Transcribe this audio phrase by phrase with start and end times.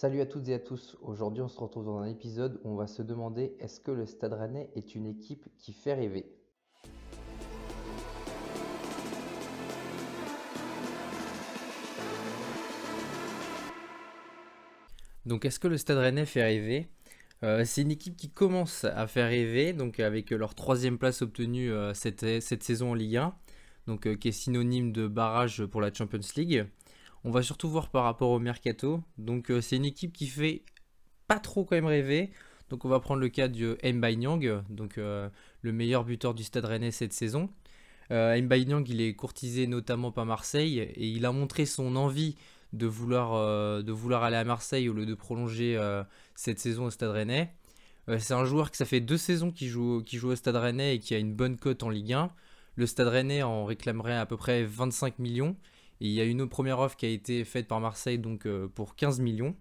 [0.00, 0.96] Salut à toutes et à tous.
[1.02, 4.06] Aujourd'hui, on se retrouve dans un épisode où on va se demander est-ce que le
[4.06, 6.30] Stade Rennais est une équipe qui fait rêver?
[15.26, 16.86] Donc, est-ce que le Stade Rennais fait rêver?
[17.42, 21.72] Euh, C'est une équipe qui commence à faire rêver, donc avec leur troisième place obtenue
[21.72, 23.34] euh, cette, saison en Ligue 1,
[23.88, 26.68] donc euh, qui est synonyme de barrage pour la Champions League.
[27.24, 29.02] On va surtout voir par rapport au mercato.
[29.18, 30.62] Donc, euh, c'est une équipe qui fait
[31.26, 32.30] pas trop quand même rêver.
[32.70, 35.28] Donc, on va prendre le cas de Nyang, donc euh,
[35.62, 37.50] le meilleur buteur du Stade Rennais cette saison.
[38.10, 42.36] Euh, Nyang, il est courtisé notamment par Marseille et il a montré son envie
[42.74, 43.82] de vouloir, euh,
[44.20, 45.78] aller à Marseille au lieu de prolonger
[46.34, 47.54] cette saison au Stade Rennais.
[48.18, 50.98] C'est un joueur que ça fait deux saisons qu'il joue, joue au Stade Rennais et
[50.98, 52.30] qui a une bonne cote en Ligue 1.
[52.76, 55.56] Le Stade Rennais en réclamerait à peu près 25 millions.
[56.00, 58.94] Il y a une première offre qui a été faite par Marseille donc euh, pour
[58.94, 59.56] 15 millions.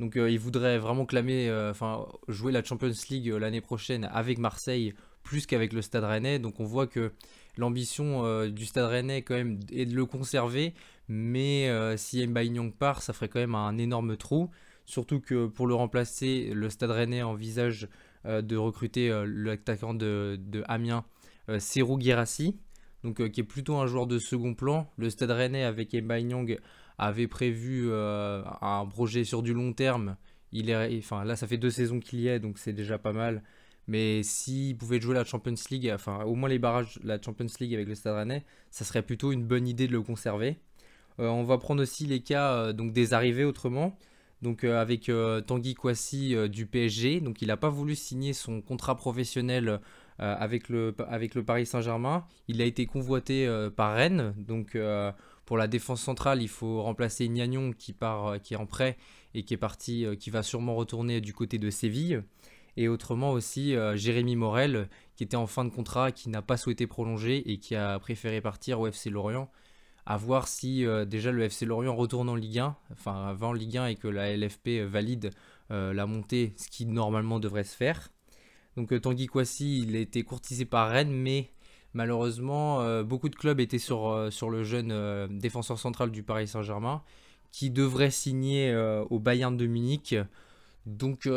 [0.00, 4.38] Donc euh, il voudrait vraiment clamer, euh, enfin jouer la Champions League l'année prochaine avec
[4.38, 6.38] Marseille plus qu'avec le Stade Rennais.
[6.38, 7.12] Donc on voit que
[7.56, 10.74] l'ambition du Stade Rennais quand même est de le conserver,
[11.08, 14.48] mais si Nyang part, ça ferait quand même un énorme trou.
[14.86, 17.88] Surtout que pour le remplacer, le Stade Rennais envisage
[18.24, 21.04] de recruter l'attaquant de, Amiens,
[21.58, 22.56] Serou Guirassy,
[23.04, 24.90] donc euh, qui est plutôt un joueur de second plan.
[24.96, 26.58] Le Stade Rennais avec Nyang
[26.98, 30.16] avait prévu euh, un projet sur du long terme.
[30.52, 33.12] Il est, enfin là, ça fait deux saisons qu'il y est, donc c'est déjà pas
[33.12, 33.42] mal.
[33.86, 37.74] Mais s'il pouvait jouer la Champions League, enfin au moins les barrages, la Champions League
[37.74, 40.58] avec le Stade Rennais, ça serait plutôt une bonne idée de le conserver.
[41.20, 43.96] Euh, on va prendre aussi les cas donc des arrivées autrement.
[44.40, 45.10] Donc avec
[45.48, 49.80] Tanguy Kouassi du PSG, donc il n'a pas voulu signer son contrat professionnel
[50.18, 52.24] avec le, avec le Paris Saint-Germain.
[52.48, 54.34] Il a été convoité euh, par Rennes.
[54.36, 55.12] Donc euh,
[55.44, 58.96] pour la défense centrale, il faut remplacer Gnagnon qui part, euh, qui est en prêt
[59.34, 62.22] et qui est parti, euh, qui va sûrement retourner du côté de Séville.
[62.76, 66.56] Et autrement aussi euh, Jérémy Morel qui était en fin de contrat, qui n'a pas
[66.56, 69.50] souhaité prolonger et qui a préféré partir au FC Lorient.
[70.06, 73.52] À voir si euh, déjà le FC Lorient retourne en Ligue 1, enfin va en
[73.52, 75.30] Ligue 1 et que la LFP valide
[75.70, 78.10] euh, la montée, ce qui normalement devrait se faire.
[78.78, 81.50] Donc euh, Tanguy Kouassi, il a courtisé par Rennes, mais
[81.94, 87.02] malheureusement euh, beaucoup de clubs étaient sur, euh, le jeune défenseur central du Paris Saint-Germain,
[87.50, 88.72] qui devrait signer
[89.10, 90.14] au Bayern de Munich.
[90.86, 91.28] Donc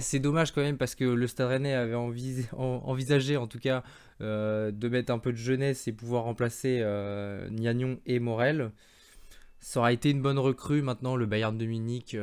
[0.00, 3.58] c'est dommage quand même parce que le Stade Rennais avait envis- en- envisagé en tout
[3.58, 3.82] cas
[4.20, 7.48] de mettre un peu de jeunesse et pouvoir remplacer euh,
[8.04, 8.70] et Morel.
[9.60, 10.82] Ça aurait été une bonne recrue.
[10.82, 12.16] Maintenant, le Bayern de Munich,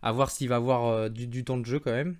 [0.00, 2.16] à voir s'il va avoir du temps de jeu quand même.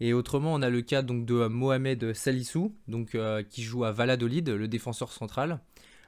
[0.00, 3.92] Et autrement, on a le cas donc de Mohamed Salissou, donc euh, qui joue à
[3.92, 5.60] Valladolid, le défenseur central.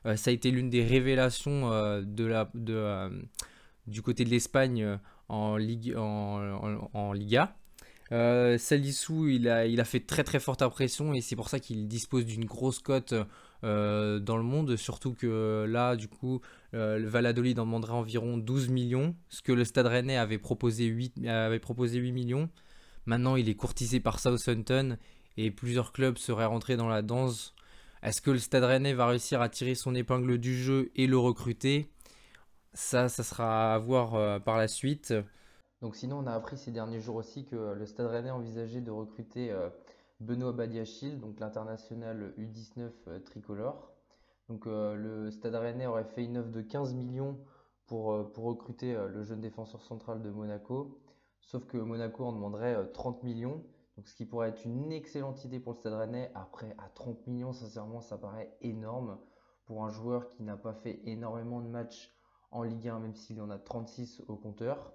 [0.07, 2.51] Euh, ça a été l'une des révélations euh, de la,
[3.87, 7.57] du côté de l'Espagne en, Ligue, en, Liga.
[8.11, 11.87] Salissou, il a, il a fait très très forte impression et c'est pour ça qu'il
[11.87, 13.15] dispose d'une grosse cote
[13.63, 14.77] dans le monde.
[14.77, 16.41] Surtout que là, du coup,
[16.73, 21.27] le Valladolid en demanderait environ 12 millions, ce que le Stade Rennais avait proposé 8,
[21.27, 22.49] avait proposé 8 millions.
[23.07, 24.97] Maintenant, il est courtisé par Southampton
[25.37, 27.55] et plusieurs clubs seraient rentrés dans la danse.
[28.03, 31.19] Est-ce que le Stade Rennais va réussir à tirer son épingle du jeu et le
[31.19, 31.91] recruter?
[32.73, 35.13] Ça, ça sera à voir euh, par la suite.
[35.81, 38.83] Donc sinon, on a appris ces derniers jours aussi que euh, le Stade Rennais envisageait
[38.83, 39.71] de recruter euh,
[40.21, 43.91] Benoît Badiachil, donc l'international U19 euh, tricolore.
[44.49, 47.39] Donc le Stade Rennais aurait fait une offre de 15 millions
[47.87, 48.07] pour,
[48.37, 51.01] recruter le jeune défenseur central de Monaco.
[51.41, 53.65] Sauf que Monaco en demanderait euh, 30 millions.
[53.97, 56.31] Donc ce qui pourrait être une excellente idée pour le Stade Rennais.
[56.35, 59.19] Après, à 30 millions, sincèrement, ça paraît énorme
[59.67, 62.11] pour un joueur qui n'a pas fait énormément de matchs
[62.51, 64.93] en Ligue 1, même s'il en a 36 au compteur.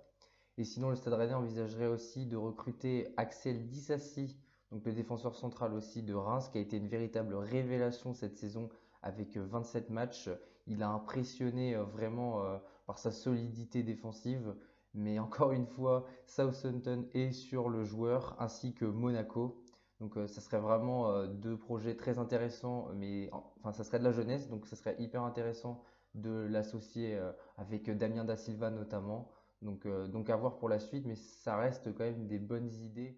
[0.57, 4.37] Et sinon, le Stade Rennais envisagerait aussi de recruter Axel Disassi,
[4.71, 8.69] donc le défenseur central aussi de Reims, qui a été une véritable révélation cette saison
[9.01, 10.29] avec euh, 27 matchs.
[10.67, 14.55] Il a impressionné euh, vraiment euh, par sa solidité défensive.
[14.95, 19.61] Mais encore une fois, Southampton est sur le joueur ainsi que Monaco.
[20.01, 23.99] Donc euh, ça serait vraiment euh, deux projets très intéressants, mais en- enfin ça serait
[23.99, 25.83] de la jeunesse, donc ça serait hyper intéressant
[26.15, 29.31] de l'associer euh, avec Damien Da Silva notamment.
[29.61, 33.17] Donc, donc à voir pour la suite, mais ça reste quand même des bonnes idées.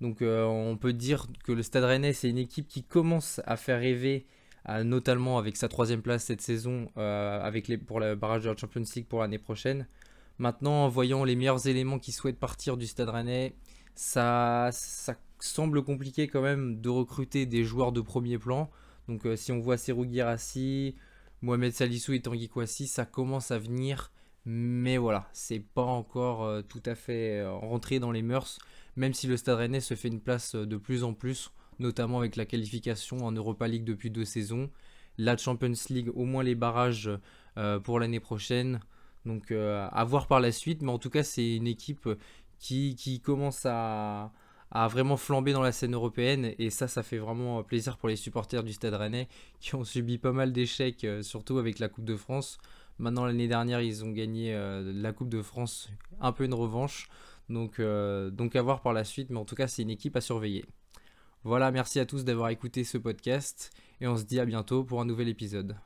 [0.00, 3.80] Donc on peut dire que le Stade Rennais, c'est une équipe qui commence à faire
[3.80, 4.26] rêver,
[4.84, 8.82] notamment avec sa troisième place cette saison, avec les, pour le barrage de la Champions
[8.94, 9.86] League pour l'année prochaine.
[10.40, 13.54] Maintenant, en voyant les meilleurs éléments qui souhaitent partir du Stade Rennais,
[13.94, 18.70] ça, ça semble compliqué quand même de recruter des joueurs de premier plan.
[19.06, 20.96] Donc euh, si on voit Serhou Guirassy,
[21.42, 24.12] Mohamed Salissou et Tanguy Kouassi, ça commence à venir
[24.46, 28.58] Mais voilà, c'est pas encore tout à fait rentré dans les mœurs,
[28.96, 32.36] même si le Stade Rennais se fait une place de plus en plus, notamment avec
[32.36, 34.70] la qualification en Europa League depuis deux saisons,
[35.18, 37.10] la Champions League, au moins les barrages
[37.84, 38.80] pour l'année prochaine.
[39.26, 42.08] Donc à voir par la suite, mais en tout cas c'est une équipe
[42.60, 44.30] qui, qui commence à,
[44.72, 48.62] vraiment flambé dans la scène européenne et ça ça fait vraiment plaisir pour les supporters
[48.62, 49.26] du Stade Rennais
[49.60, 52.58] qui ont subi pas mal d'échecs euh, surtout avec la Coupe de France.
[52.98, 55.90] Maintenant l'année dernière ils ont gagné euh, la Coupe de France,
[56.20, 57.08] un peu une revanche.
[57.48, 60.14] Donc, euh, donc à voir par la suite mais en tout cas c'est une équipe
[60.14, 60.64] à surveiller.
[61.42, 63.70] Voilà, merci à tous d'avoir écouté ce podcast
[64.00, 65.76] et on se dit à bientôt pour un nouvel épisode.